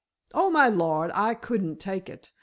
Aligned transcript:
"Oh, 0.33 0.49
my 0.49 0.67
lord, 0.67 1.11
I 1.13 1.35
couldn't 1.35 1.79
take 1.79 2.09
it. 2.09 2.31